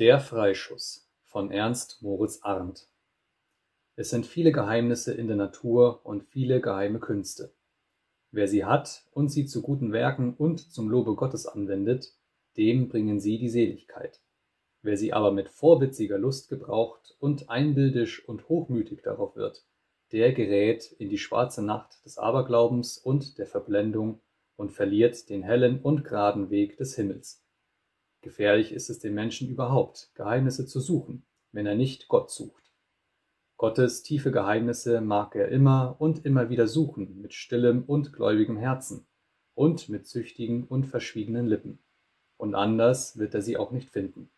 Der 0.00 0.18
Freischuss 0.18 1.06
von 1.24 1.50
Ernst 1.50 1.98
Moritz 2.00 2.38
Arndt 2.40 2.88
Es 3.96 4.08
sind 4.08 4.24
viele 4.24 4.50
Geheimnisse 4.50 5.12
in 5.12 5.26
der 5.26 5.36
Natur 5.36 6.00
und 6.06 6.24
viele 6.24 6.62
geheime 6.62 7.00
Künste. 7.00 7.52
Wer 8.30 8.48
sie 8.48 8.64
hat 8.64 9.04
und 9.12 9.28
sie 9.28 9.44
zu 9.44 9.60
guten 9.60 9.92
Werken 9.92 10.32
und 10.32 10.72
zum 10.72 10.88
Lobe 10.88 11.16
Gottes 11.16 11.44
anwendet, 11.44 12.14
dem 12.56 12.88
bringen 12.88 13.20
sie 13.20 13.36
die 13.36 13.50
Seligkeit. 13.50 14.22
Wer 14.80 14.96
sie 14.96 15.12
aber 15.12 15.32
mit 15.32 15.50
vorwitziger 15.50 16.16
Lust 16.16 16.48
gebraucht 16.48 17.14
und 17.18 17.50
einbildisch 17.50 18.26
und 18.26 18.48
hochmütig 18.48 19.02
darauf 19.02 19.36
wird, 19.36 19.66
der 20.12 20.32
gerät 20.32 20.92
in 20.92 21.10
die 21.10 21.18
schwarze 21.18 21.62
Nacht 21.62 22.02
des 22.06 22.16
Aberglaubens 22.16 22.96
und 22.96 23.36
der 23.36 23.46
Verblendung 23.46 24.22
und 24.56 24.72
verliert 24.72 25.28
den 25.28 25.42
hellen 25.42 25.82
und 25.82 26.04
geraden 26.04 26.48
Weg 26.48 26.78
des 26.78 26.96
Himmels. 26.96 27.44
Gefährlich 28.22 28.72
ist 28.72 28.90
es 28.90 28.98
dem 28.98 29.14
Menschen 29.14 29.48
überhaupt, 29.48 30.10
Geheimnisse 30.14 30.66
zu 30.66 30.80
suchen, 30.80 31.24
wenn 31.52 31.66
er 31.66 31.74
nicht 31.74 32.08
Gott 32.08 32.30
sucht. 32.30 32.70
Gottes 33.56 34.02
tiefe 34.02 34.30
Geheimnisse 34.30 35.00
mag 35.00 35.34
er 35.34 35.48
immer 35.48 35.96
und 35.98 36.24
immer 36.24 36.48
wieder 36.48 36.66
suchen 36.66 37.20
mit 37.20 37.34
stillem 37.34 37.84
und 37.84 38.12
gläubigem 38.12 38.56
Herzen 38.56 39.06
und 39.54 39.88
mit 39.88 40.06
züchtigen 40.06 40.64
und 40.64 40.86
verschwiegenen 40.86 41.46
Lippen. 41.46 41.78
Und 42.36 42.54
anders 42.54 43.18
wird 43.18 43.34
er 43.34 43.42
sie 43.42 43.56
auch 43.56 43.70
nicht 43.70 43.90
finden. 43.90 44.30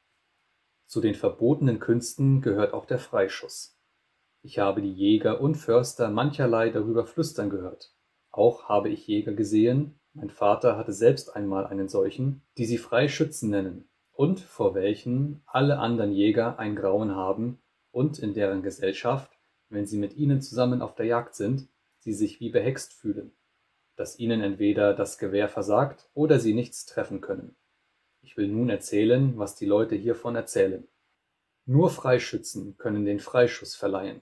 Zu 0.87 1.01
den 1.01 1.15
verbotenen 1.15 1.79
Künsten 1.79 2.41
gehört 2.41 2.75
auch 2.75 2.85
der 2.85 2.99
Freischuss. 2.99 3.79
Ich 4.43 4.59
habe 4.59 4.83
die 4.83 4.93
Jäger 4.93 5.41
und 5.41 5.55
Förster 5.55 6.11
mancherlei 6.11 6.71
darüber 6.71 7.07
flüstern 7.07 7.49
gehört. 7.49 7.95
Auch 8.33 8.69
habe 8.69 8.89
ich 8.89 9.07
Jäger 9.07 9.35
gesehen, 9.35 10.01
mein 10.15 10.31
Vater 10.31 10.77
hatte 10.77 10.93
selbst 10.93 11.35
einmal 11.35 11.67
einen 11.67 11.89
solchen, 11.89 12.43
die 12.59 12.67
sie 12.67 12.79
Freischützen 12.79 13.51
nennen 13.51 13.89
und 14.13 14.41
vor 14.41 14.75
welchen 14.75 15.43
alle 15.47 15.79
andern 15.79 16.13
Jäger 16.13 16.59
ein 16.59 16.77
Grauen 16.77 17.17
haben 17.17 17.59
und 17.91 18.19
in 18.19 18.35
deren 18.35 18.63
Gesellschaft, 18.63 19.31
wenn 19.69 19.87
sie 19.87 19.99
mit 19.99 20.17
ihnen 20.17 20.43
zusammen 20.43 20.83
auf 20.83 20.95
der 20.95 21.07
Jagd 21.07 21.35
sind, 21.35 21.69
sie 21.99 22.13
sich 22.13 22.41
wie 22.41 22.51
behext 22.51 22.93
fühlen, 22.93 23.33
dass 23.97 24.19
ihnen 24.19 24.43
entweder 24.43 24.95
das 24.95 25.19
Gewehr 25.19 25.49
versagt 25.49 26.11
oder 26.15 26.39
sie 26.39 26.53
nichts 26.53 26.85
treffen 26.85 27.21
können. 27.21 27.57
Ich 28.21 28.37
will 28.37 28.49
nun 28.49 28.69
erzählen, 28.69 29.39
was 29.39 29.57
die 29.57 29.67
Leute 29.67 29.97
hiervon 29.97 30.37
erzählen. 30.37 30.87
Nur 31.65 31.91
Freischützen 31.91 32.77
können 32.77 33.05
den 33.05 33.19
Freischuss 33.19 33.75
verleihen. 33.75 34.21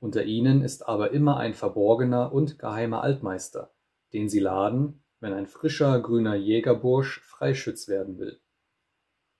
Unter 0.00 0.24
ihnen 0.24 0.62
ist 0.62 0.88
aber 0.88 1.10
immer 1.10 1.36
ein 1.36 1.52
verborgener 1.52 2.32
und 2.32 2.58
geheimer 2.58 3.02
Altmeister, 3.02 3.70
den 4.12 4.28
sie 4.28 4.40
laden, 4.40 5.02
wenn 5.20 5.32
ein 5.34 5.46
frischer 5.46 6.00
grüner 6.00 6.34
Jägerbursch 6.34 7.20
Freischütz 7.20 7.88
werden 7.88 8.18
will. 8.18 8.40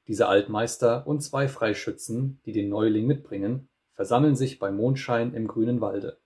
Dieser 0.06 0.28
Altmeister 0.28 1.06
und 1.06 1.20
zwei 1.20 1.48
Freischützen, 1.48 2.40
die 2.44 2.52
den 2.52 2.68
Neuling 2.68 3.06
mitbringen, 3.06 3.68
versammeln 3.92 4.36
sich 4.36 4.58
bei 4.58 4.70
Mondschein 4.70 5.34
im 5.34 5.46
grünen 5.46 5.80
Walde. 5.80 6.20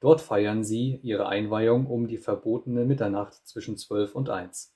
Dort 0.00 0.20
feiern 0.20 0.64
sie 0.64 0.98
ihre 1.02 1.26
Einweihung 1.28 1.86
um 1.86 2.08
die 2.08 2.18
verbotene 2.18 2.84
Mitternacht 2.84 3.34
zwischen 3.46 3.76
zwölf 3.76 4.14
und 4.14 4.30
eins. 4.30 4.74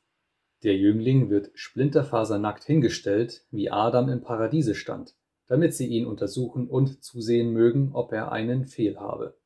Der 0.63 0.77
Jüngling 0.77 1.31
wird 1.31 1.51
splinterfasernackt 1.55 2.65
hingestellt, 2.65 3.47
wie 3.51 3.71
Adam 3.71 4.09
im 4.09 4.23
Paradiese 4.23 4.75
stand, 4.75 5.15
damit 5.47 5.75
sie 5.75 5.87
ihn 5.87 6.07
untersuchen 6.07 6.69
und 6.69 7.05
zusehen 7.05 7.53
mögen, 7.53 7.91
ob 7.93 8.13
er 8.13 8.33
einen 8.33 8.67
Fehl 8.67 8.99
habe 8.99 9.37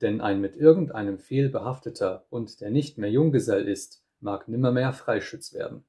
denn 0.00 0.20
ein 0.20 0.40
mit 0.40 0.56
irgendeinem 0.56 1.18
Fehl 1.18 1.48
behafteter 1.48 2.26
und 2.30 2.60
der 2.60 2.70
nicht 2.70 2.98
mehr 2.98 3.10
Junggesell 3.10 3.68
ist, 3.68 4.04
mag 4.20 4.48
nimmermehr 4.48 4.92
Freischütz 4.92 5.52
werden. 5.52 5.84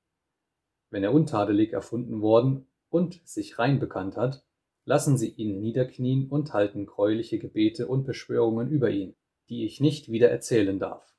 Wenn 0.89 1.03
er 1.03 1.13
untadelig 1.13 1.73
erfunden 1.73 2.21
worden 2.21 2.67
und 2.89 3.21
sich 3.25 3.57
rein 3.59 3.79
bekannt 3.79 4.17
hat, 4.17 4.43
lassen 4.85 5.17
sie 5.17 5.29
ihn 5.29 5.59
niederknien 5.59 6.27
und 6.27 6.53
halten 6.53 6.85
greuliche 6.85 7.39
Gebete 7.39 7.87
und 7.87 8.05
Beschwörungen 8.05 8.69
über 8.69 8.89
ihn, 8.89 9.15
die 9.49 9.65
ich 9.65 9.79
nicht 9.79 10.11
wieder 10.11 10.29
erzählen 10.29 10.79
darf. 10.79 11.15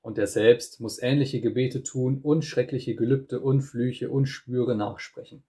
Und 0.00 0.18
er 0.18 0.26
selbst 0.26 0.80
muss 0.80 1.02
ähnliche 1.02 1.40
Gebete 1.40 1.82
tun 1.82 2.20
und 2.22 2.44
schreckliche 2.44 2.94
Gelübde 2.94 3.40
und 3.40 3.62
Flüche 3.62 4.10
und 4.10 4.26
Schwüre 4.26 4.76
nachsprechen. 4.76 5.44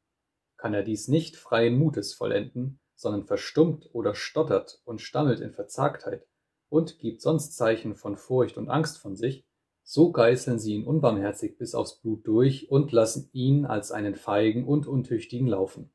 Kann 0.58 0.74
er 0.74 0.84
dies 0.84 1.08
nicht 1.08 1.38
freien 1.38 1.78
Mutes 1.78 2.14
vollenden, 2.14 2.80
sondern 2.96 3.25
verstummt 3.25 3.90
oder 3.94 4.16
stottert 4.16 4.81
und 4.84 5.02
stammelt 5.02 5.40
in 5.40 5.54
Verzagtheit, 5.54 6.28
und 6.69 7.00
gibt 7.00 7.22
sonst 7.22 7.56
Zeichen 7.57 7.96
von 7.96 8.16
Furcht 8.16 8.57
und 8.57 8.69
Angst 8.69 8.97
von 8.97 9.16
sich, 9.16 9.46
so 9.84 10.12
geißeln 10.12 10.59
sie 10.59 10.75
ihn 10.75 10.85
unbarmherzig 10.85 11.57
bis 11.57 11.74
aufs 11.74 12.00
Blut 12.00 12.28
durch 12.28 12.69
und 12.69 12.91
lassen 12.91 13.30
ihn 13.34 13.66
als 13.66 13.91
einen 13.91 14.16
feigen 14.16 14.68
und 14.68 14.85
untüchtigen 14.85 15.47
laufen. 15.47 15.90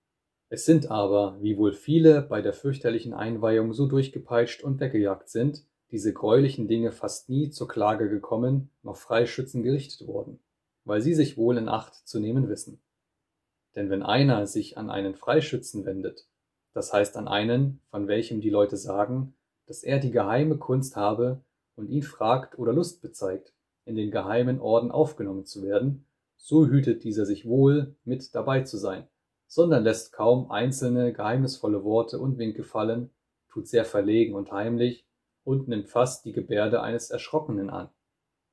Es 0.48 0.66
sind 0.66 0.90
aber, 0.90 1.38
wie 1.40 1.56
wohl 1.56 1.72
viele 1.72 2.22
bei 2.22 2.42
der 2.42 2.52
fürchterlichen 2.52 3.14
Einweihung 3.14 3.72
so 3.72 3.86
durchgepeitscht 3.86 4.62
und 4.62 4.80
weggejagt 4.80 5.28
sind, 5.28 5.64
diese 5.90 6.12
greulichen 6.12 6.66
Dinge 6.66 6.90
fast 6.90 7.28
nie 7.28 7.50
zur 7.50 7.68
Klage 7.68 8.08
gekommen, 8.08 8.70
noch 8.82 8.96
Freischützen 8.96 9.62
gerichtet 9.62 10.08
worden, 10.08 10.40
weil 10.84 11.00
sie 11.00 11.14
sich 11.14 11.36
wohl 11.36 11.56
in 11.56 11.68
Acht 11.68 11.94
zu 11.94 12.18
nehmen 12.18 12.48
wissen. 12.48 12.80
Denn 13.76 13.90
wenn 13.90 14.02
einer 14.02 14.46
sich 14.46 14.76
an 14.76 14.90
einen 14.90 15.14
Freischützen 15.14 15.84
wendet, 15.84 16.26
das 16.72 16.92
heißt 16.92 17.16
an 17.16 17.28
einen, 17.28 17.80
von 17.90 18.08
welchem 18.08 18.40
die 18.40 18.50
Leute 18.50 18.76
sagen, 18.76 19.34
dass 19.66 19.82
er 19.82 19.98
die 19.98 20.10
geheime 20.10 20.58
Kunst 20.58 20.96
habe 20.96 21.42
und 21.76 21.88
ihn 21.88 22.02
fragt 22.02 22.58
oder 22.58 22.72
Lust 22.72 23.02
bezeigt, 23.02 23.52
in 23.84 23.96
den 23.96 24.10
geheimen 24.10 24.60
Orden 24.60 24.90
aufgenommen 24.90 25.44
zu 25.44 25.62
werden, 25.62 26.06
so 26.36 26.66
hütet 26.66 27.04
dieser 27.04 27.26
sich 27.26 27.46
wohl, 27.46 27.96
mit 28.04 28.34
dabei 28.34 28.62
zu 28.62 28.76
sein, 28.76 29.08
sondern 29.46 29.84
lässt 29.84 30.12
kaum 30.12 30.50
einzelne 30.50 31.12
geheimnisvolle 31.12 31.84
Worte 31.84 32.18
und 32.18 32.38
Winke 32.38 32.64
fallen, 32.64 33.10
tut 33.48 33.68
sehr 33.68 33.84
verlegen 33.84 34.34
und 34.34 34.52
heimlich 34.52 35.06
und 35.44 35.68
nimmt 35.68 35.88
fast 35.88 36.24
die 36.24 36.32
Gebärde 36.32 36.82
eines 36.82 37.10
Erschrockenen 37.10 37.70
an, 37.70 37.90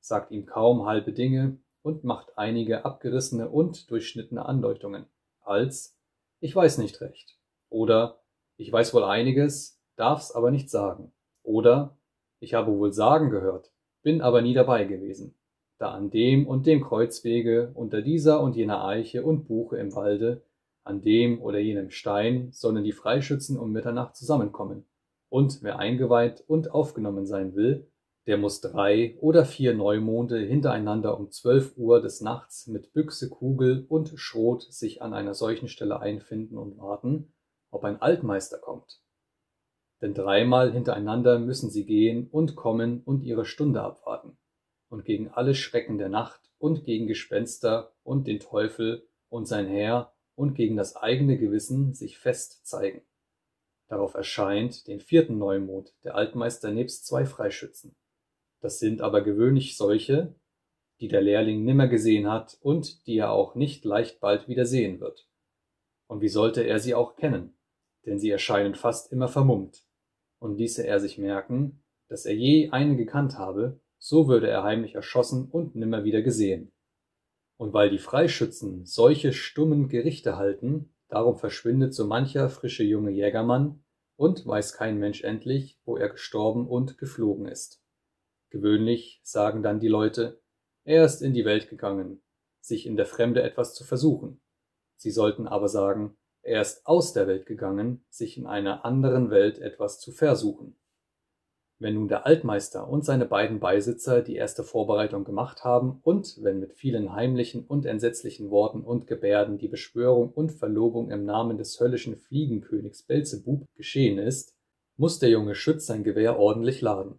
sagt 0.00 0.30
ihm 0.30 0.46
kaum 0.46 0.86
halbe 0.86 1.12
Dinge 1.12 1.58
und 1.82 2.04
macht 2.04 2.38
einige 2.38 2.84
abgerissene 2.84 3.48
und 3.48 3.90
durchschnittene 3.90 4.44
Andeutungen, 4.44 5.06
als 5.42 5.98
ich 6.40 6.54
weiß 6.54 6.78
nicht 6.78 7.00
recht 7.00 7.38
oder 7.68 8.20
ich 8.56 8.72
weiß 8.72 8.94
wohl 8.94 9.04
einiges, 9.04 9.81
darf's 9.96 10.32
aber 10.32 10.50
nicht 10.50 10.70
sagen. 10.70 11.12
Oder 11.42 11.96
ich 12.40 12.54
habe 12.54 12.76
wohl 12.76 12.92
sagen 12.92 13.30
gehört, 13.30 13.72
bin 14.02 14.20
aber 14.20 14.42
nie 14.42 14.54
dabei 14.54 14.84
gewesen, 14.84 15.36
da 15.78 15.92
an 15.92 16.10
dem 16.10 16.46
und 16.46 16.66
dem 16.66 16.82
Kreuzwege 16.82 17.70
unter 17.74 18.02
dieser 18.02 18.40
und 18.40 18.56
jener 18.56 18.84
Eiche 18.84 19.24
und 19.24 19.44
Buche 19.46 19.76
im 19.76 19.94
Walde, 19.94 20.42
an 20.84 21.02
dem 21.02 21.40
oder 21.40 21.58
jenem 21.58 21.90
Stein 21.90 22.50
sollen 22.50 22.82
die 22.82 22.92
Freischützen 22.92 23.56
um 23.56 23.70
Mitternacht 23.70 24.16
zusammenkommen. 24.16 24.84
Und 25.28 25.62
wer 25.62 25.78
eingeweiht 25.78 26.42
und 26.46 26.72
aufgenommen 26.72 27.26
sein 27.26 27.54
will, 27.54 27.88
der 28.26 28.38
muss 28.38 28.60
drei 28.60 29.16
oder 29.20 29.44
vier 29.44 29.74
Neumonde 29.74 30.38
hintereinander 30.38 31.18
um 31.18 31.30
zwölf 31.30 31.76
Uhr 31.76 32.00
des 32.00 32.20
Nachts 32.20 32.66
mit 32.66 32.92
Büchse, 32.92 33.28
Kugel 33.28 33.86
und 33.88 34.12
Schrot 34.16 34.62
sich 34.62 35.02
an 35.02 35.12
einer 35.12 35.34
solchen 35.34 35.68
Stelle 35.68 36.00
einfinden 36.00 36.58
und 36.58 36.78
warten, 36.78 37.32
ob 37.70 37.84
ein 37.84 38.00
Altmeister 38.00 38.58
kommt 38.58 39.02
denn 40.02 40.14
dreimal 40.14 40.72
hintereinander 40.72 41.38
müssen 41.38 41.70
sie 41.70 41.86
gehen 41.86 42.28
und 42.28 42.56
kommen 42.56 43.02
und 43.04 43.22
ihre 43.22 43.44
Stunde 43.44 43.82
abwarten 43.82 44.36
und 44.88 45.04
gegen 45.04 45.28
alle 45.28 45.54
Schrecken 45.54 45.96
der 45.96 46.08
Nacht 46.08 46.40
und 46.58 46.84
gegen 46.84 47.06
Gespenster 47.06 47.94
und 48.02 48.26
den 48.26 48.40
Teufel 48.40 49.08
und 49.28 49.46
sein 49.46 49.66
Heer 49.66 50.12
und 50.34 50.54
gegen 50.54 50.76
das 50.76 50.96
eigene 50.96 51.38
Gewissen 51.38 51.94
sich 51.94 52.18
fest 52.18 52.66
zeigen. 52.66 53.02
Darauf 53.88 54.14
erscheint 54.14 54.88
den 54.88 55.00
vierten 55.00 55.38
Neumond 55.38 55.94
der 56.02 56.16
Altmeister 56.16 56.72
nebst 56.72 57.06
zwei 57.06 57.24
Freischützen. 57.24 57.94
Das 58.60 58.78
sind 58.80 59.02
aber 59.02 59.22
gewöhnlich 59.22 59.76
solche, 59.76 60.34
die 61.00 61.08
der 61.08 61.22
Lehrling 61.22 61.64
nimmer 61.64 61.88
gesehen 61.88 62.30
hat 62.30 62.58
und 62.60 63.06
die 63.06 63.18
er 63.18 63.32
auch 63.32 63.54
nicht 63.54 63.84
leicht 63.84 64.20
bald 64.20 64.48
wieder 64.48 64.66
sehen 64.66 65.00
wird. 65.00 65.28
Und 66.06 66.20
wie 66.20 66.28
sollte 66.28 66.62
er 66.62 66.78
sie 66.78 66.94
auch 66.94 67.16
kennen? 67.16 67.54
Denn 68.04 68.18
sie 68.18 68.30
erscheinen 68.30 68.74
fast 68.74 69.12
immer 69.12 69.28
vermummt, 69.28 69.84
und 70.42 70.58
ließe 70.58 70.86
er 70.86 70.98
sich 71.00 71.18
merken, 71.18 71.82
dass 72.08 72.26
er 72.26 72.34
je 72.34 72.70
einen 72.70 72.96
gekannt 72.96 73.38
habe, 73.38 73.80
so 73.98 74.28
würde 74.28 74.48
er 74.48 74.64
heimlich 74.64 74.96
erschossen 74.96 75.48
und 75.48 75.76
nimmer 75.76 76.04
wieder 76.04 76.20
gesehen. 76.20 76.72
Und 77.56 77.72
weil 77.72 77.90
die 77.90 77.98
Freischützen 77.98 78.84
solche 78.84 79.32
stummen 79.32 79.88
Gerichte 79.88 80.36
halten, 80.36 80.92
darum 81.08 81.36
verschwindet 81.36 81.94
so 81.94 82.06
mancher 82.06 82.50
frische 82.50 82.82
junge 82.82 83.12
Jägermann 83.12 83.84
und 84.16 84.44
weiß 84.44 84.74
kein 84.74 84.98
Mensch 84.98 85.22
endlich, 85.22 85.78
wo 85.84 85.96
er 85.96 86.08
gestorben 86.08 86.66
und 86.66 86.98
geflogen 86.98 87.46
ist. 87.46 87.80
Gewöhnlich 88.50 89.20
sagen 89.22 89.62
dann 89.62 89.78
die 89.78 89.88
Leute, 89.88 90.42
er 90.84 91.04
ist 91.04 91.22
in 91.22 91.34
die 91.34 91.44
Welt 91.44 91.70
gegangen, 91.70 92.20
sich 92.60 92.84
in 92.84 92.96
der 92.96 93.06
Fremde 93.06 93.42
etwas 93.42 93.74
zu 93.74 93.84
versuchen. 93.84 94.40
Sie 94.96 95.12
sollten 95.12 95.46
aber 95.46 95.68
sagen, 95.68 96.16
er 96.42 96.60
ist 96.60 96.86
aus 96.86 97.12
der 97.12 97.26
Welt 97.26 97.46
gegangen, 97.46 98.04
sich 98.10 98.36
in 98.36 98.46
einer 98.46 98.84
anderen 98.84 99.30
Welt 99.30 99.58
etwas 99.58 100.00
zu 100.00 100.12
versuchen. 100.12 100.76
Wenn 101.78 101.94
nun 101.94 102.08
der 102.08 102.26
Altmeister 102.26 102.88
und 102.88 103.04
seine 103.04 103.26
beiden 103.26 103.58
Beisitzer 103.58 104.22
die 104.22 104.36
erste 104.36 104.62
Vorbereitung 104.62 105.24
gemacht 105.24 105.64
haben 105.64 106.00
und 106.02 106.38
wenn 106.42 106.60
mit 106.60 106.74
vielen 106.74 107.12
heimlichen 107.12 107.64
und 107.64 107.86
entsetzlichen 107.86 108.50
Worten 108.50 108.82
und 108.82 109.06
Gebärden 109.08 109.58
die 109.58 109.68
Beschwörung 109.68 110.30
und 110.30 110.52
Verlobung 110.52 111.10
im 111.10 111.24
Namen 111.24 111.58
des 111.58 111.80
höllischen 111.80 112.16
Fliegenkönigs 112.16 113.02
Belzebub 113.02 113.64
geschehen 113.74 114.18
ist, 114.18 114.54
muss 114.96 115.18
der 115.18 115.30
junge 115.30 115.56
Schütz 115.56 115.86
sein 115.86 116.04
Gewehr 116.04 116.38
ordentlich 116.38 116.80
laden. 116.80 117.18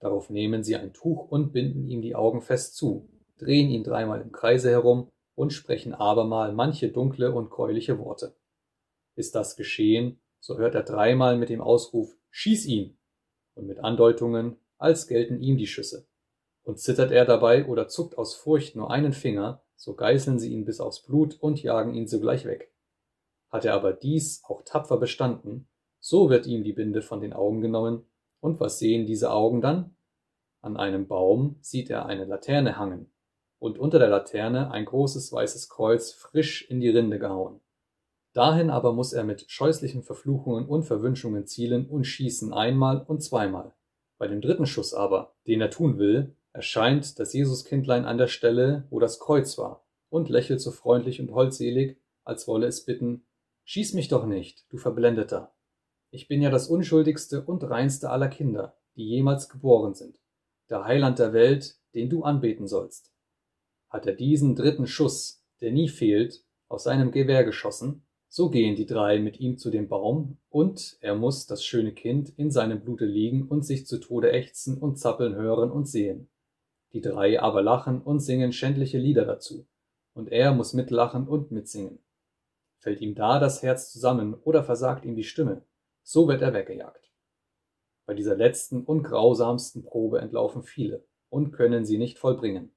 Darauf 0.00 0.30
nehmen 0.30 0.64
sie 0.64 0.74
ein 0.74 0.92
Tuch 0.92 1.30
und 1.30 1.52
binden 1.52 1.86
ihm 1.86 2.02
die 2.02 2.16
Augen 2.16 2.40
fest 2.40 2.74
zu, 2.74 3.08
drehen 3.38 3.70
ihn 3.70 3.84
dreimal 3.84 4.20
im 4.20 4.32
Kreise 4.32 4.70
herum 4.70 5.10
und 5.36 5.52
sprechen 5.52 5.94
abermal 5.94 6.52
manche 6.52 6.90
dunkle 6.90 7.32
und 7.32 7.50
greuliche 7.50 8.00
Worte. 8.00 8.34
Ist 9.14 9.34
das 9.34 9.56
geschehen, 9.56 10.20
so 10.40 10.58
hört 10.58 10.74
er 10.74 10.82
dreimal 10.82 11.36
mit 11.36 11.48
dem 11.48 11.60
Ausruf 11.60 12.16
Schieß 12.30 12.66
ihn 12.66 12.98
und 13.54 13.66
mit 13.66 13.78
Andeutungen, 13.80 14.56
als 14.78 15.06
gelten 15.06 15.40
ihm 15.40 15.56
die 15.58 15.66
Schüsse. 15.66 16.08
Und 16.62 16.78
zittert 16.78 17.12
er 17.12 17.24
dabei 17.24 17.66
oder 17.66 17.88
zuckt 17.88 18.16
aus 18.16 18.34
Furcht 18.34 18.74
nur 18.74 18.90
einen 18.90 19.12
Finger, 19.12 19.62
so 19.76 19.94
geißeln 19.94 20.38
sie 20.38 20.52
ihn 20.52 20.64
bis 20.64 20.80
aufs 20.80 21.02
Blut 21.02 21.38
und 21.40 21.62
jagen 21.62 21.94
ihn 21.94 22.06
sogleich 22.06 22.44
weg. 22.44 22.72
Hat 23.50 23.64
er 23.64 23.74
aber 23.74 23.92
dies 23.92 24.42
auch 24.44 24.62
tapfer 24.64 24.96
bestanden, 24.96 25.68
so 26.00 26.30
wird 26.30 26.46
ihm 26.46 26.64
die 26.64 26.72
Binde 26.72 27.02
von 27.02 27.20
den 27.20 27.32
Augen 27.32 27.60
genommen, 27.60 28.06
und 28.40 28.58
was 28.58 28.78
sehen 28.78 29.06
diese 29.06 29.30
Augen 29.30 29.60
dann? 29.60 29.94
An 30.60 30.76
einem 30.76 31.06
Baum 31.06 31.58
sieht 31.60 31.90
er 31.90 32.06
eine 32.06 32.24
Laterne 32.24 32.76
hangen, 32.76 33.12
und 33.58 33.78
unter 33.78 33.98
der 33.98 34.08
Laterne 34.08 34.70
ein 34.70 34.84
großes 34.84 35.32
weißes 35.32 35.68
Kreuz 35.68 36.12
frisch 36.12 36.68
in 36.68 36.80
die 36.80 36.88
Rinde 36.88 37.18
gehauen. 37.18 37.60
Dahin 38.32 38.70
aber 38.70 38.92
muss 38.92 39.12
er 39.12 39.24
mit 39.24 39.44
scheußlichen 39.48 40.02
Verfluchungen 40.02 40.66
und 40.66 40.84
Verwünschungen 40.84 41.46
zielen 41.46 41.86
und 41.86 42.04
schießen 42.04 42.52
einmal 42.52 43.02
und 43.02 43.22
zweimal. 43.22 43.74
Bei 44.18 44.26
dem 44.26 44.40
dritten 44.40 44.66
Schuss 44.66 44.94
aber, 44.94 45.34
den 45.46 45.60
er 45.60 45.70
tun 45.70 45.98
will, 45.98 46.34
erscheint 46.52 47.18
das 47.18 47.32
Jesuskindlein 47.32 48.04
an 48.04 48.18
der 48.18 48.28
Stelle, 48.28 48.86
wo 48.90 49.00
das 49.00 49.18
Kreuz 49.18 49.58
war, 49.58 49.86
und 50.08 50.28
lächelt 50.28 50.60
so 50.60 50.70
freundlich 50.70 51.20
und 51.20 51.32
holdselig, 51.32 51.98
als 52.24 52.46
wolle 52.46 52.66
es 52.66 52.84
bitten, 52.84 53.24
Schieß 53.64 53.94
mich 53.94 54.08
doch 54.08 54.26
nicht, 54.26 54.66
du 54.70 54.76
Verblendeter. 54.76 55.54
Ich 56.10 56.28
bin 56.28 56.42
ja 56.42 56.50
das 56.50 56.68
unschuldigste 56.68 57.44
und 57.44 57.62
reinste 57.64 58.10
aller 58.10 58.28
Kinder, 58.28 58.76
die 58.96 59.08
jemals 59.08 59.48
geboren 59.48 59.94
sind, 59.94 60.18
der 60.68 60.84
Heiland 60.84 61.18
der 61.18 61.32
Welt, 61.32 61.76
den 61.94 62.10
du 62.10 62.24
anbeten 62.24 62.66
sollst. 62.66 63.12
Hat 63.88 64.06
er 64.06 64.14
diesen 64.14 64.56
dritten 64.56 64.86
Schuss, 64.86 65.44
der 65.60 65.70
nie 65.70 65.88
fehlt, 65.88 66.44
aus 66.68 66.84
seinem 66.84 67.12
Gewehr 67.12 67.44
geschossen, 67.44 68.04
so 68.34 68.48
gehen 68.48 68.76
die 68.76 68.86
drei 68.86 69.18
mit 69.18 69.40
ihm 69.40 69.58
zu 69.58 69.68
dem 69.68 69.88
Baum, 69.88 70.38
und 70.48 70.96
er 71.02 71.14
muss 71.14 71.46
das 71.46 71.62
schöne 71.62 71.92
Kind 71.92 72.30
in 72.38 72.50
seinem 72.50 72.80
Blute 72.80 73.04
liegen 73.04 73.46
und 73.46 73.62
sich 73.62 73.86
zu 73.86 73.98
Tode 73.98 74.32
ächzen 74.32 74.78
und 74.78 74.96
zappeln 74.98 75.34
hören 75.34 75.70
und 75.70 75.84
sehen. 75.84 76.30
Die 76.94 77.02
drei 77.02 77.42
aber 77.42 77.60
lachen 77.60 78.00
und 78.00 78.20
singen 78.20 78.54
schändliche 78.54 78.96
Lieder 78.96 79.26
dazu, 79.26 79.66
und 80.14 80.32
er 80.32 80.54
muss 80.54 80.72
mitlachen 80.72 81.28
und 81.28 81.50
mitsingen. 81.50 81.98
Fällt 82.78 83.02
ihm 83.02 83.14
da 83.14 83.38
das 83.38 83.62
Herz 83.62 83.92
zusammen 83.92 84.32
oder 84.32 84.64
versagt 84.64 85.04
ihm 85.04 85.14
die 85.14 85.24
Stimme, 85.24 85.66
so 86.02 86.26
wird 86.26 86.40
er 86.40 86.54
weggejagt. 86.54 87.12
Bei 88.06 88.14
dieser 88.14 88.34
letzten 88.34 88.82
und 88.82 89.02
grausamsten 89.02 89.82
Probe 89.82 90.22
entlaufen 90.22 90.62
viele 90.62 91.04
und 91.28 91.52
können 91.52 91.84
sie 91.84 91.98
nicht 91.98 92.18
vollbringen. 92.18 92.72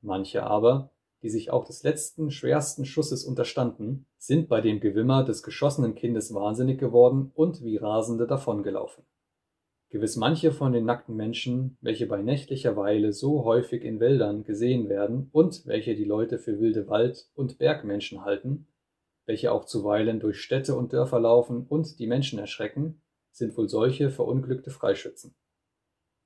Manche 0.00 0.42
aber, 0.42 0.90
die 1.22 1.30
sich 1.30 1.50
auch 1.50 1.64
des 1.64 1.84
letzten 1.84 2.32
schwersten 2.32 2.84
Schusses 2.84 3.24
unterstanden, 3.24 4.06
sind 4.26 4.48
bei 4.48 4.60
dem 4.60 4.80
Gewimmer 4.80 5.24
des 5.24 5.44
geschossenen 5.44 5.94
Kindes 5.94 6.34
wahnsinnig 6.34 6.80
geworden 6.80 7.30
und 7.34 7.62
wie 7.62 7.76
Rasende 7.76 8.26
davongelaufen. 8.26 9.04
Gewiss 9.88 10.16
manche 10.16 10.50
von 10.50 10.72
den 10.72 10.84
nackten 10.84 11.14
Menschen, 11.14 11.78
welche 11.80 12.06
bei 12.06 12.20
nächtlicher 12.20 12.76
Weile 12.76 13.12
so 13.12 13.44
häufig 13.44 13.84
in 13.84 14.00
Wäldern 14.00 14.42
gesehen 14.42 14.88
werden 14.88 15.28
und 15.30 15.64
welche 15.66 15.94
die 15.94 16.04
Leute 16.04 16.38
für 16.38 16.58
wilde 16.58 16.88
Wald- 16.88 17.30
und 17.34 17.58
Bergmenschen 17.58 18.24
halten, 18.24 18.66
welche 19.26 19.52
auch 19.52 19.64
zuweilen 19.64 20.18
durch 20.18 20.40
Städte 20.40 20.74
und 20.74 20.92
Dörfer 20.92 21.20
laufen 21.20 21.64
und 21.68 22.00
die 22.00 22.08
Menschen 22.08 22.40
erschrecken, 22.40 23.00
sind 23.30 23.56
wohl 23.56 23.68
solche 23.68 24.10
verunglückte 24.10 24.70
Freischützen. 24.70 25.36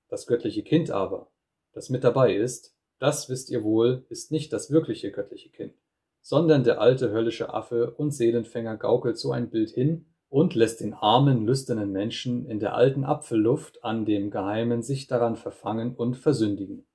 Das 0.08 0.26
göttliche 0.26 0.62
Kind 0.62 0.91
aber, 0.91 1.31
das 1.73 1.91
mit 1.91 2.03
dabei 2.03 2.35
ist, 2.35 2.75
das, 2.99 3.29
wisst 3.29 3.50
ihr 3.50 3.62
wohl, 3.62 4.06
ist 4.08 4.32
nicht 4.32 4.55
das 4.55 4.70
wirkliche 4.70 5.12
göttliche 5.12 5.50
Kind, 5.50 5.75
sondern 6.22 6.64
der 6.64 6.81
alte 6.81 7.11
höllische 7.11 7.52
Affe 7.52 7.93
und 7.93 8.12
Seelenfänger 8.12 8.76
gaukelt 8.76 9.19
so 9.19 9.32
ein 9.32 9.50
Bild 9.50 9.70
hin 9.70 10.06
und 10.28 10.55
lässt 10.55 10.81
den 10.81 10.94
armen, 10.94 11.44
lüsternen 11.44 11.90
Menschen 11.90 12.46
in 12.46 12.61
der 12.61 12.75
alten 12.75 13.05
Apfelluft 13.05 13.82
an 13.84 14.05
dem 14.05 14.31
Geheimen 14.31 14.82
sich 14.82 15.06
daran 15.08 15.37
verfangen 15.37 15.94
und 15.94 16.17
versündigen. 16.17 16.87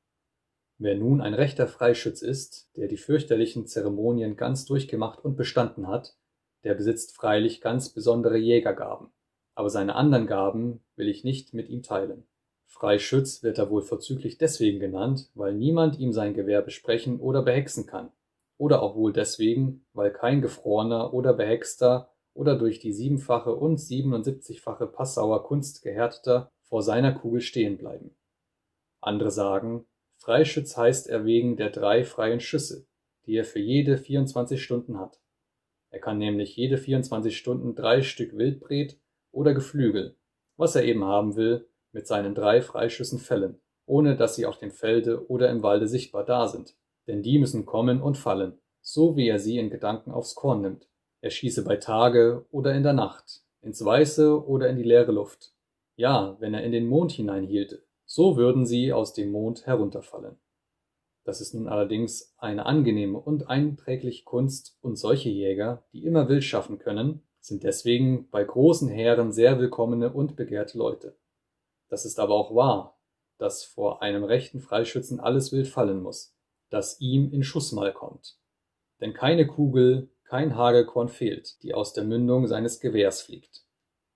Wer 0.78 0.96
nun 0.96 1.22
ein 1.22 1.34
rechter 1.34 1.68
Freischütz 1.68 2.22
ist, 2.22 2.70
der 2.76 2.88
die 2.88 2.98
fürchterlichen 2.98 3.66
Zeremonien 3.66 4.36
ganz 4.36 4.66
durchgemacht 4.66 5.24
und 5.24 5.36
bestanden 5.38 5.88
hat, 5.88 6.18
der 6.64 6.74
besitzt 6.74 7.16
freilich 7.16 7.62
ganz 7.62 7.90
besondere 7.90 8.38
Jägergaben, 8.38 9.08
aber 9.54 9.70
seine 9.70 9.96
anderen 9.96 10.28
Gaben 10.28 10.82
will 10.96 11.08
ich 11.08 11.24
nicht 11.24 11.54
mit 11.54 11.70
ihm 11.70 11.82
teilen. 11.82 12.26
Freischütz 12.66 13.44
wird 13.44 13.58
er 13.58 13.70
wohl 13.70 13.82
vorzüglich 13.82 14.38
deswegen 14.38 14.80
genannt, 14.80 15.30
weil 15.34 15.54
niemand 15.54 15.98
ihm 15.98 16.12
sein 16.12 16.34
Gewehr 16.34 16.62
besprechen 16.62 17.20
oder 17.20 17.42
behexen 17.42 17.86
kann, 17.86 18.12
oder 18.58 18.82
auch 18.82 18.96
wohl 18.96 19.14
deswegen, 19.14 19.86
weil 19.94 20.12
kein 20.12 20.42
Gefrorener 20.42 21.14
oder 21.14 21.34
Behexter 21.34 22.10
oder 22.34 22.58
durch 22.58 22.80
die 22.80 22.94
siebenfache 22.94 23.54
und 23.56 23.78
siebenundsiebzigfache 23.78 24.88
Passauer 24.88 25.44
Kunst 25.44 25.82
gehärteter 25.82 26.52
vor 26.64 26.82
seiner 26.82 27.14
Kugel 27.14 27.42
stehen 27.42 27.78
bleiben. 27.78 28.16
Andere 29.02 29.32
sagen, 29.32 29.86
Freischütz 30.18 30.76
heißt 30.76 31.08
er 31.08 31.26
wegen 31.26 31.58
der 31.58 31.70
drei 31.70 32.04
freien 32.04 32.40
Schüsse, 32.40 32.88
die 33.26 33.36
er 33.36 33.46
für 33.46 33.60
jede 33.60 33.98
24 33.98 34.62
Stunden 34.62 35.00
hat. 35.00 35.20
Er 35.90 36.00
kann 36.00 36.18
nämlich 36.18 36.56
jede 36.56 36.78
24 36.78 37.38
Stunden 37.38 37.76
drei 37.76 38.02
Stück 38.02 38.36
Wildbret 38.38 39.00
oder 39.32 39.54
Geflügel, 39.54 40.16
was 40.58 40.76
er 40.76 40.84
eben 40.84 41.06
haben 41.06 41.36
will, 41.36 41.68
mit 41.92 42.08
seinen 42.08 42.36
drei 42.36 42.62
Freischüssen 42.62 43.20
fällen, 43.20 43.62
ohne 43.86 44.18
dass 44.18 44.36
sie 44.36 44.46
auf 44.46 44.58
dem 44.58 44.72
Felde 44.72 45.30
oder 45.30 45.50
im 45.50 45.64
Walde 45.64 45.88
sichtbar 45.88 46.26
da 46.26 46.48
sind. 46.48 46.76
Denn 47.08 47.22
die 47.22 47.40
müssen 47.40 47.66
kommen 47.66 48.02
und 48.02 48.18
fallen, 48.18 48.58
so 48.82 49.16
wie 49.16 49.28
er 49.28 49.40
sie 49.40 49.58
in 49.58 49.70
Gedanken 49.70 50.12
aufs 50.12 50.36
Korn 50.36 50.62
nimmt. 50.62 50.88
Er 51.22 51.30
schieße 51.30 51.64
bei 51.64 51.78
Tage 51.78 52.46
oder 52.52 52.74
in 52.74 52.84
der 52.84 52.94
Nacht, 52.94 53.44
ins 53.62 53.84
Weiße 53.84 54.46
oder 54.46 54.70
in 54.70 54.78
die 54.78 54.84
leere 54.84 55.12
Luft. 55.12 55.54
Ja, 55.96 56.36
wenn 56.40 56.54
er 56.54 56.64
in 56.64 56.72
den 56.72 56.88
Mond 56.88 57.12
hineinhielte, 57.12 57.84
so 58.06 58.38
würden 58.38 58.66
sie 58.66 58.94
aus 58.94 59.14
dem 59.14 59.32
Mond 59.32 59.66
herunterfallen. 59.66 60.38
Das 61.24 61.42
ist 61.42 61.56
nun 61.56 61.68
allerdings 61.68 62.36
eine 62.38 62.68
angenehme 62.68 63.20
und 63.20 63.50
einträgliche 63.50 64.24
Kunst, 64.24 64.78
und 64.82 64.96
solche 64.96 65.30
Jäger, 65.30 65.84
die 65.92 66.06
immer 66.06 66.30
wild 66.30 66.44
schaffen 66.44 66.78
können, 66.78 67.24
sind 67.40 67.64
deswegen 67.64 68.30
bei 68.30 68.44
großen 68.44 68.90
Heeren 68.90 69.32
sehr 69.32 69.60
willkommene 69.60 70.14
und 70.14 70.36
begehrte 70.36 70.78
Leute. 70.78 71.18
Das 71.90 72.06
ist 72.06 72.20
aber 72.20 72.36
auch 72.36 72.54
wahr, 72.54 73.00
dass 73.38 73.64
vor 73.64 74.02
einem 74.02 74.24
rechten 74.24 74.60
Freischützen 74.60 75.20
alles 75.20 75.52
wild 75.52 75.68
fallen 75.68 76.02
muss, 76.02 76.35
das 76.70 77.00
ihm 77.00 77.32
in 77.32 77.44
Schussmal 77.44 77.94
kommt. 77.94 78.38
Denn 79.00 79.14
keine 79.14 79.48
Kugel, 79.48 80.10
kein 80.24 80.56
Hagelkorn 80.56 81.10
fehlt, 81.10 81.62
die 81.64 81.74
aus 81.74 81.94
der 81.94 82.04
Mündung 82.04 82.48
seines 82.48 82.80
Gewehrs 82.80 83.22
fliegt. 83.22 83.66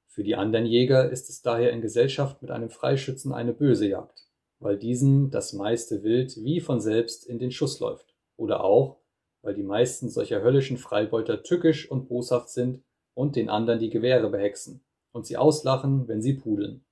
Für 0.08 0.24
die 0.24 0.36
anderen 0.36 0.66
Jäger 0.66 1.10
ist 1.10 1.30
es 1.30 1.42
daher 1.42 1.72
in 1.72 1.82
Gesellschaft 1.82 2.42
mit 2.42 2.52
einem 2.52 2.70
Freischützen 2.70 3.32
eine 3.32 3.54
böse 3.54 3.88
Jagd, 3.88 4.28
weil 4.60 4.78
diesen 4.78 5.30
das 5.30 5.54
meiste 5.54 6.04
Wild 6.04 6.36
wie 6.38 6.60
von 6.60 6.82
selbst 6.82 7.26
in 7.26 7.40
den 7.40 7.52
Schuss 7.52 7.80
läuft, 7.80 8.16
oder 8.36 8.64
auch, 8.64 8.98
weil 9.42 9.54
die 9.54 9.64
meisten 9.64 10.10
solcher 10.10 10.42
höllischen 10.42 10.78
Freibeuter 10.78 11.44
tückisch 11.44 11.90
und 11.90 12.10
boshaft 12.10 12.50
sind 12.50 12.84
und 13.14 13.36
den 13.36 13.50
anderen 13.50 13.80
die 13.80 13.90
Gewehre 13.90 14.30
behexen 14.30 14.84
und 15.12 15.26
sie 15.26 15.38
auslachen, 15.38 16.08
wenn 16.08 16.22
sie 16.22 16.34
pudeln. 16.34 16.84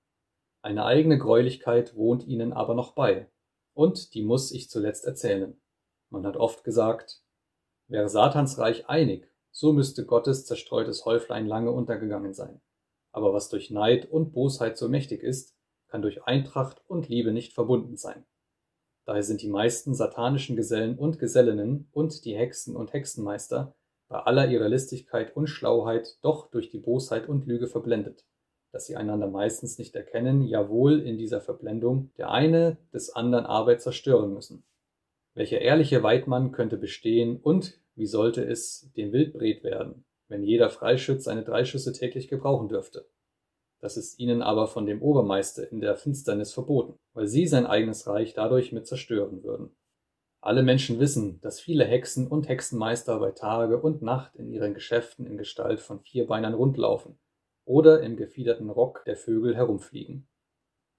Eine 0.62 0.86
eigene 0.86 1.18
Greulichkeit 1.18 1.96
wohnt 1.96 2.26
ihnen 2.28 2.54
aber 2.54 2.74
noch 2.74 2.94
bei, 2.94 3.28
und 3.78 4.16
die 4.16 4.24
muss 4.24 4.52
ich 4.52 4.72
zuletzt 4.72 5.06
erzählen. 5.06 5.56
Man 6.10 6.26
hat 6.26 6.36
oft 6.36 6.64
gesagt, 6.64 7.22
wäre 7.88 8.10
Satans 8.10 8.58
Reich 8.58 8.90
einig, 8.90 9.32
so 9.52 9.72
müsste 9.72 10.04
Gottes 10.04 10.48
zerstreutes 10.48 11.06
Häuflein 11.06 11.46
lange 11.46 11.72
untergegangen 11.72 12.34
sein. 12.34 12.60
Aber 13.12 13.34
was 13.34 13.50
durch 13.50 13.70
Neid 13.70 14.10
und 14.10 14.32
Bosheit 14.32 14.80
so 14.80 14.90
mächtig 14.90 15.22
ist, 15.22 15.56
kann 15.90 16.02
durch 16.02 16.24
Eintracht 16.24 16.82
und 16.88 17.08
Liebe 17.08 17.32
nicht 17.32 17.54
verbunden 17.54 17.98
sein. 17.98 18.26
Daher 19.06 19.24
sind 19.24 19.44
die 19.44 19.50
meisten 19.50 19.94
satanischen 19.94 20.56
Gesellen 20.56 20.98
und 20.98 21.20
Gesellinnen 21.20 21.88
und 21.92 22.26
die 22.26 22.36
Hexen 22.36 22.76
und 22.76 22.94
Hexenmeister 22.94 23.76
bei 24.08 24.18
aller 24.18 24.50
ihrer 24.50 24.70
Listigkeit 24.70 25.36
und 25.36 25.48
Schlauheit 25.48 26.18
doch 26.24 26.50
durch 26.50 26.70
die 26.70 26.80
Bosheit 26.80 27.30
und 27.30 27.46
Lüge 27.46 27.68
verblendet 27.68 28.26
dass 28.78 28.86
sie 28.86 28.96
einander 28.96 29.26
meistens 29.26 29.80
nicht 29.80 29.96
erkennen, 29.96 30.44
ja 30.44 30.70
wohl 30.70 31.00
in 31.00 31.18
dieser 31.18 31.42
Verblendung 31.42 32.12
der 32.20 32.30
eine 32.30 32.78
des 32.94 33.10
anderen 33.10 33.48
Arbeit 33.48 33.82
zerstören 33.82 34.32
müssen. 34.36 34.62
Welcher 35.34 35.62
ehrliche 35.62 36.04
Weidmann 36.04 36.52
könnte 36.52 36.78
bestehen 36.78 37.40
und 37.42 37.82
wie 37.96 38.06
sollte 38.06 38.44
es 38.44 38.92
dem 38.96 39.14
Wildbret 39.14 39.64
werden, 39.64 40.06
wenn 40.28 40.44
jeder 40.44 40.70
Freischütz 40.70 41.24
seine 41.24 41.44
drei 41.44 41.66
Schüsse 41.66 41.92
täglich 41.92 42.28
gebrauchen 42.28 42.70
dürfte? 42.70 43.08
das 43.80 43.98
ist 43.98 44.20
ihnen 44.20 44.44
aber 44.44 44.68
von 44.68 44.86
dem 44.86 45.02
Obermeister 45.02 45.72
in 45.72 45.82
der 45.82 45.96
Finsternis 45.96 46.54
verboten, 46.54 47.00
weil 47.14 47.28
sie 47.28 47.48
sein 47.48 47.66
eigenes 47.66 48.06
Reich 48.06 48.36
dadurch 48.36 48.72
mit 48.72 48.86
zerstören 48.86 49.44
würden. 49.44 49.76
Alle 50.40 50.62
Menschen 50.62 51.00
wissen, 51.00 51.42
dass 51.42 51.60
viele 51.60 51.86
Hexen 51.86 52.28
und 52.28 52.48
Hexenmeister 52.48 53.20
bei 53.20 53.32
Tage 53.32 53.82
und 53.82 54.04
Nacht 54.04 54.36
in 54.36 54.52
ihren 54.52 54.76
Geschäften 54.76 55.26
in 55.26 55.38
Gestalt 55.38 55.80
von 55.80 56.00
Vierbeinern 56.00 56.54
rundlaufen 56.54 57.18
oder 57.68 58.02
im 58.02 58.16
gefiederten 58.16 58.70
Rock 58.70 59.04
der 59.06 59.18
Vögel 59.18 59.56
herumfliegen. 59.56 60.28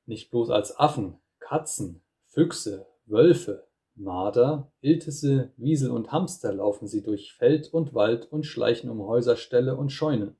Nicht 0.06 0.30
bloß 0.30 0.50
als 0.50 0.78
Affen, 0.78 1.18
Katzen, 1.40 2.02
Füchse, 2.26 2.86
Wölfe, 3.06 3.66
Marder, 3.94 4.70
Iltisse, 4.80 5.52
Wiesel 5.56 5.90
und 5.90 6.12
Hamster 6.12 6.52
laufen 6.52 6.86
sie 6.86 7.02
durch 7.02 7.32
Feld 7.32 7.72
und 7.72 7.94
Wald 7.94 8.30
und 8.30 8.44
schleichen 8.44 8.90
um 8.90 9.02
Häuserställe 9.02 9.76
und 9.76 9.90
Scheunen. 9.90 10.36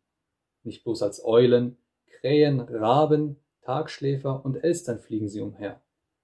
Nicht 0.63 0.85
bloß 0.85 1.03
als 1.03 1.25
Eulen, 1.25 1.79
Krähen, 2.07 2.61
Raben, 2.61 3.37
Tagschläfer 3.63 4.45
und 4.45 4.63
Elstern 4.63 4.99
fliegen 4.99 5.29
sie 5.29 5.41
umher, 5.41 5.81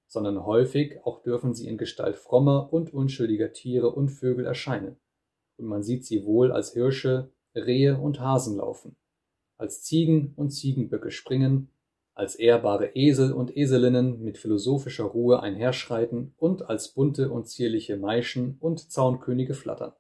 sondern 0.06 0.44
häufig 0.44 1.04
auch 1.04 1.22
dürfen 1.22 1.54
sie 1.54 1.66
in 1.66 1.78
Gestalt 1.78 2.16
frommer 2.16 2.72
und 2.72 2.92
unschuldiger 2.92 3.52
Tiere 3.52 3.90
und 3.90 4.10
Vögel 4.10 4.44
erscheinen, 4.44 4.96
und 5.56 5.66
man 5.66 5.82
sieht 5.82 6.04
sie 6.04 6.24
wohl 6.24 6.52
als 6.52 6.72
Hirsche, 6.72 7.32
Rehe 7.54 7.98
und 7.98 8.20
Hasen 8.20 8.56
laufen, 8.56 8.96
als 9.64 9.82
Ziegen 9.82 10.32
und 10.36 10.50
Ziegenböcke 10.50 11.10
springen, 11.10 11.70
als 12.14 12.36
ehrbare 12.36 12.94
Esel 12.94 13.32
und 13.32 13.56
Eselinnen 13.56 14.22
mit 14.22 14.38
philosophischer 14.38 15.04
Ruhe 15.04 15.40
einherschreiten 15.40 16.34
und 16.36 16.68
als 16.68 16.88
bunte 16.88 17.30
und 17.30 17.48
zierliche 17.48 17.96
Maischen 17.96 18.56
und 18.60 18.92
Zaunkönige 18.92 19.54
flattern. 19.54 19.92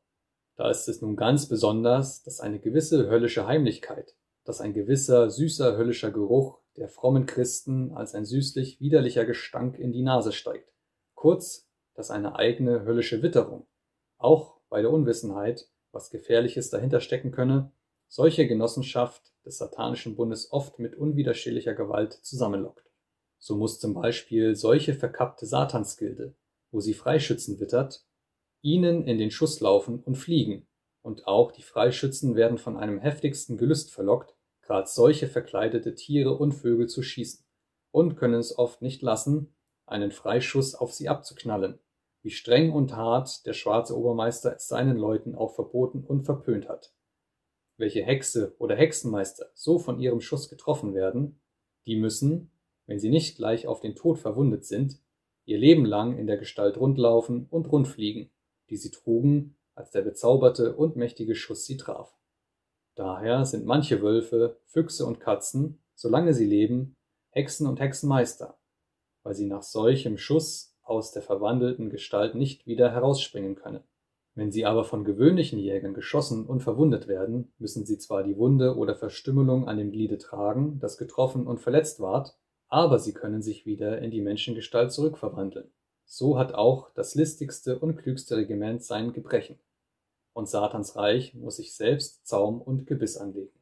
Da 0.56 0.70
ist 0.70 0.88
es 0.88 1.02
nun 1.02 1.16
ganz 1.16 1.48
besonders, 1.48 2.22
dass 2.22 2.38
eine 2.38 2.60
gewisse 2.60 3.08
höllische 3.08 3.46
Heimlichkeit 3.48 4.14
dass 4.44 4.60
ein 4.60 4.74
gewisser 4.74 5.30
süßer 5.30 5.76
höllischer 5.76 6.10
Geruch 6.10 6.60
der 6.76 6.88
frommen 6.88 7.26
Christen 7.26 7.92
als 7.92 8.14
ein 8.14 8.24
süßlich 8.24 8.80
widerlicher 8.80 9.24
Gestank 9.24 9.78
in 9.78 9.92
die 9.92 10.02
Nase 10.02 10.32
steigt. 10.32 10.70
Kurz, 11.14 11.68
dass 11.94 12.10
eine 12.10 12.36
eigene 12.36 12.84
höllische 12.84 13.22
Witterung, 13.22 13.66
auch 14.18 14.58
bei 14.68 14.82
der 14.82 14.90
Unwissenheit, 14.90 15.68
was 15.92 16.10
Gefährliches 16.10 16.70
dahinter 16.70 17.00
stecken 17.00 17.30
könne, 17.30 17.72
solche 18.14 18.46
Genossenschaft 18.46 19.32
des 19.44 19.58
satanischen 19.58 20.14
Bundes 20.14 20.52
oft 20.52 20.78
mit 20.78 20.94
unwiderstehlicher 20.94 21.74
Gewalt 21.74 22.12
zusammenlockt. 22.12 22.88
So 23.40 23.56
muss 23.56 23.80
zum 23.80 23.92
Beispiel 23.92 24.54
solche 24.54 24.94
verkappte 24.94 25.46
Satansgilde, 25.46 26.36
wo 26.70 26.78
sie 26.78 26.94
Freischützen 26.94 27.58
wittert, 27.58 28.06
ihnen 28.62 29.08
in 29.08 29.18
den 29.18 29.32
Schuss 29.32 29.58
laufen 29.58 29.98
und 29.98 30.14
fliegen, 30.14 30.68
und 31.02 31.26
auch 31.26 31.50
die 31.50 31.64
Freischützen 31.64 32.36
werden 32.36 32.56
von 32.56 32.76
einem 32.76 33.00
heftigsten 33.00 33.56
Gelüst 33.58 33.92
verlockt, 33.92 34.36
grad 34.62 34.88
solche 34.88 35.26
verkleidete 35.26 35.96
Tiere 35.96 36.36
und 36.36 36.52
Vögel 36.52 36.88
zu 36.88 37.02
schießen, 37.02 37.44
und 37.90 38.14
können 38.14 38.38
es 38.38 38.56
oft 38.56 38.80
nicht 38.80 39.02
lassen, 39.02 39.56
einen 39.86 40.12
Freischuss 40.12 40.76
auf 40.76 40.92
sie 40.92 41.08
abzuknallen, 41.08 41.80
wie 42.22 42.30
streng 42.30 42.72
und 42.72 42.94
hart 42.94 43.44
der 43.44 43.54
schwarze 43.54 43.98
Obermeister 43.98 44.54
es 44.54 44.68
seinen 44.68 44.98
Leuten 44.98 45.34
auch 45.34 45.56
verboten 45.56 46.04
und 46.04 46.22
verpönt 46.22 46.68
hat. 46.68 46.94
Welche 47.76 48.04
Hexe 48.04 48.54
oder 48.58 48.76
Hexenmeister 48.76 49.50
so 49.54 49.78
von 49.78 49.98
ihrem 49.98 50.20
Schuss 50.20 50.48
getroffen 50.48 50.94
werden, 50.94 51.40
die 51.86 51.96
müssen, 51.96 52.52
wenn 52.86 53.00
sie 53.00 53.10
nicht 53.10 53.36
gleich 53.36 53.66
auf 53.66 53.80
den 53.80 53.96
Tod 53.96 54.18
verwundet 54.18 54.64
sind, 54.64 55.00
ihr 55.44 55.58
Leben 55.58 55.84
lang 55.84 56.16
in 56.16 56.26
der 56.26 56.36
Gestalt 56.36 56.76
rundlaufen 56.76 57.46
und 57.50 57.70
rundfliegen, 57.70 58.30
die 58.70 58.76
sie 58.76 58.90
trugen, 58.90 59.56
als 59.74 59.90
der 59.90 60.02
bezauberte 60.02 60.76
und 60.76 60.96
mächtige 60.96 61.34
Schuss 61.34 61.66
sie 61.66 61.76
traf. 61.76 62.16
Daher 62.94 63.44
sind 63.44 63.66
manche 63.66 64.02
Wölfe, 64.02 64.60
Füchse 64.66 65.04
und 65.04 65.18
Katzen, 65.18 65.82
solange 65.94 66.32
sie 66.32 66.46
leben, 66.46 66.96
Hexen 67.30 67.66
und 67.66 67.80
Hexenmeister, 67.80 68.56
weil 69.24 69.34
sie 69.34 69.46
nach 69.46 69.62
solchem 69.62 70.16
Schuss 70.16 70.76
aus 70.82 71.10
der 71.10 71.22
verwandelten 71.22 71.90
Gestalt 71.90 72.36
nicht 72.36 72.66
wieder 72.66 72.92
herausspringen 72.92 73.56
können. 73.56 73.82
Wenn 74.36 74.50
sie 74.50 74.64
aber 74.66 74.84
von 74.84 75.04
gewöhnlichen 75.04 75.60
Jägern 75.60 75.94
geschossen 75.94 76.46
und 76.46 76.60
verwundet 76.60 77.06
werden, 77.06 77.52
müssen 77.58 77.86
sie 77.86 77.98
zwar 77.98 78.24
die 78.24 78.36
Wunde 78.36 78.76
oder 78.76 78.96
Verstümmelung 78.96 79.68
an 79.68 79.78
dem 79.78 79.92
Gliede 79.92 80.18
tragen, 80.18 80.80
das 80.80 80.98
getroffen 80.98 81.46
und 81.46 81.60
verletzt 81.60 82.00
ward, 82.00 82.36
aber 82.68 82.98
sie 82.98 83.12
können 83.12 83.42
sich 83.42 83.64
wieder 83.64 84.00
in 84.00 84.10
die 84.10 84.20
Menschengestalt 84.20 84.90
zurückverwandeln. 84.90 85.70
So 86.04 86.36
hat 86.36 86.54
auch 86.54 86.92
das 86.94 87.14
listigste 87.14 87.78
und 87.78 87.96
klügste 87.96 88.36
Regiment 88.36 88.82
sein 88.82 89.12
Gebrechen. 89.12 89.58
Und 90.32 90.48
Satans 90.48 90.96
Reich 90.96 91.34
muss 91.34 91.56
sich 91.56 91.76
selbst 91.76 92.26
Zaum 92.26 92.60
und 92.60 92.86
Gebiss 92.86 93.16
anlegen. 93.16 93.54